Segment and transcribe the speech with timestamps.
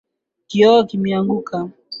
[0.49, 1.57] Kioo kimeanguka